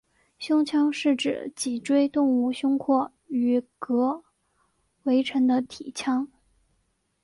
[0.39, 4.23] 胸腔是指脊椎动物胸廓与膈
[5.03, 6.27] 围成的体腔。